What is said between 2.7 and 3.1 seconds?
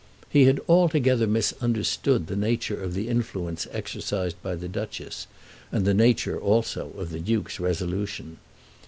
of the